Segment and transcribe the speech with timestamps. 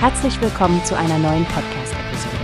[0.00, 2.36] Herzlich willkommen zu einer neuen Podcast-Episode.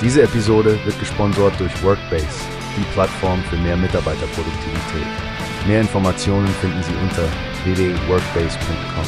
[0.00, 2.44] Diese Episode wird gesponsert durch Workbase,
[2.76, 5.06] die Plattform für mehr Mitarbeiterproduktivität.
[5.66, 7.24] Mehr Informationen finden Sie unter
[7.64, 9.04] www.workbase.com.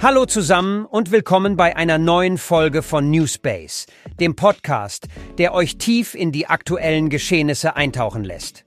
[0.00, 3.86] Hallo zusammen und willkommen bei einer neuen Folge von Newspace,
[4.20, 8.64] dem Podcast, der euch tief in die aktuellen Geschehnisse eintauchen lässt.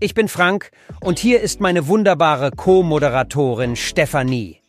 [0.00, 4.60] Ich bin Frank und hier ist meine wunderbare Co-Moderatorin Stefanie.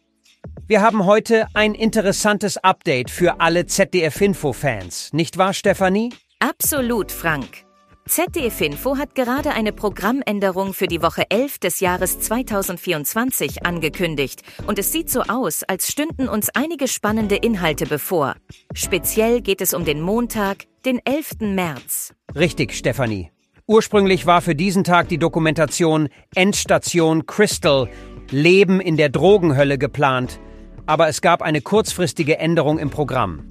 [0.68, 6.14] Wir haben heute ein interessantes Update für alle ZDF-Info-Fans, nicht wahr, Stefanie?
[6.40, 7.66] Absolut, Frank.
[8.08, 14.78] ZDF Info hat gerade eine Programmänderung für die Woche 11 des Jahres 2024 angekündigt und
[14.78, 18.36] es sieht so aus, als stünden uns einige spannende Inhalte bevor.
[18.76, 21.40] Speziell geht es um den Montag, den 11.
[21.40, 22.14] März.
[22.36, 23.32] Richtig, Stefanie.
[23.68, 27.89] Ursprünglich war für diesen Tag die Dokumentation Endstation Crystal
[28.30, 30.39] Leben in der Drogenhölle geplant,
[30.86, 33.48] aber es gab eine kurzfristige Änderung im Programm.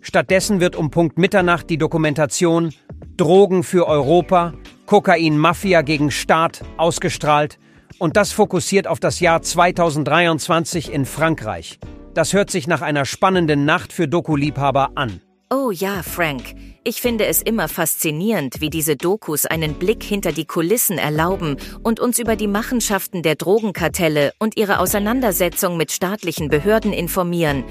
[0.00, 2.72] Stattdessen wird um Punkt Mitternacht die Dokumentation
[3.16, 4.54] Drogen für Europa,
[4.86, 7.58] Kokain Mafia gegen Staat ausgestrahlt
[7.98, 11.80] und das fokussiert auf das Jahr 2023 in Frankreich.
[12.14, 15.20] Das hört sich nach einer spannenden Nacht für Doku-Liebhaber an.
[15.50, 16.54] Oh ja, Frank.
[16.84, 22.00] Ich finde es immer faszinierend, wie diese Dokus einen Blick hinter die Kulissen erlauben und
[22.00, 27.64] uns über die Machenschaften der Drogenkartelle und ihre Auseinandersetzung mit staatlichen Behörden informieren.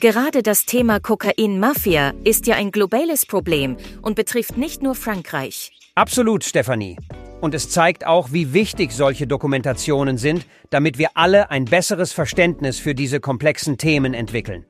[0.00, 5.72] Gerade das Thema Kokain-Mafia ist ja ein globales Problem und betrifft nicht nur Frankreich.
[5.96, 6.96] Absolut, Stefanie.
[7.42, 12.78] Und es zeigt auch, wie wichtig solche Dokumentationen sind, damit wir alle ein besseres Verständnis
[12.78, 14.64] für diese komplexen Themen entwickeln.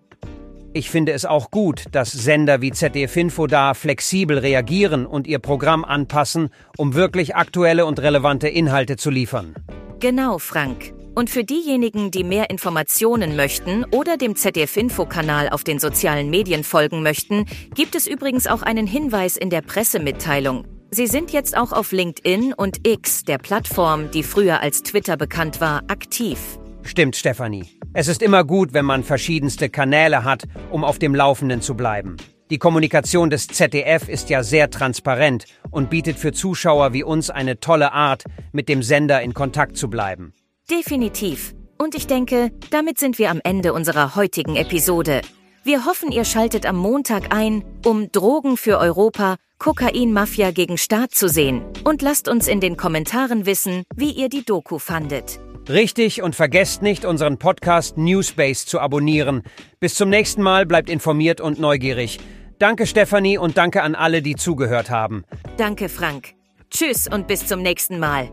[0.79, 5.41] Ich finde es auch gut, dass Sender wie ZDF Info da flexibel reagieren und ihr
[5.41, 9.57] Programm anpassen, um wirklich aktuelle und relevante Inhalte zu liefern.
[9.99, 10.95] Genau, Frank.
[11.17, 16.63] Und für diejenigen, die mehr Informationen möchten oder dem ZDF Info-Kanal auf den sozialen Medien
[16.63, 20.65] folgen möchten, gibt es übrigens auch einen Hinweis in der Pressemitteilung.
[20.93, 25.61] Sie sind jetzt auch auf LinkedIn und X, der Plattform, die früher als Twitter bekannt
[25.61, 26.39] war, aktiv.
[26.85, 27.78] Stimmt, Stefanie.
[28.01, 32.17] Es ist immer gut, wenn man verschiedenste Kanäle hat, um auf dem Laufenden zu bleiben.
[32.49, 37.59] Die Kommunikation des ZDF ist ja sehr transparent und bietet für Zuschauer wie uns eine
[37.59, 38.23] tolle Art,
[38.53, 40.33] mit dem Sender in Kontakt zu bleiben.
[40.71, 41.57] Definitiv.
[41.77, 45.23] Und ich denke, damit sind wir am Ende unserer heutigen Episode.
[45.65, 51.29] Wir hoffen, ihr schaltet am Montag ein, um Drogen für Europa, Kokain-Mafia gegen Staat zu
[51.29, 51.65] sehen.
[51.83, 55.41] Und lasst uns in den Kommentaren wissen, wie ihr die Doku fandet.
[55.69, 59.43] Richtig und vergesst nicht, unseren Podcast Newspace zu abonnieren.
[59.81, 62.21] Bis zum nächsten Mal, bleibt informiert und neugierig.
[62.59, 65.25] Danke Stefanie und danke an alle, die zugehört haben.
[65.59, 66.35] Danke, Frank.
[66.71, 68.31] Tschüss und bis zum nächsten Mal.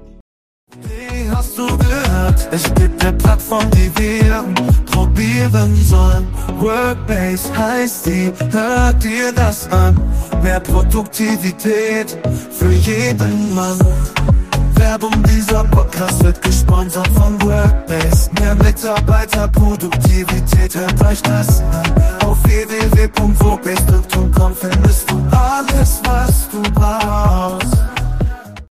[0.82, 2.48] Wie hast du gehört?
[2.52, 4.46] Es gibt eine Plattform, die wir
[4.86, 6.28] probieren sollen.
[6.60, 10.00] Workbase heißt die, hört dir das an.
[10.42, 12.18] Mehr Produktivität
[12.52, 13.78] für jeden Mann.
[14.76, 16.42] Werbung, dieser Podcast wird
[16.76, 18.30] gesponsert von Workbase.
[18.40, 21.94] Mehr Mitarbeiterproduktivität, hört euch das an.
[22.26, 27.95] Auf www.workbase.com findest du alles, was du brauchst.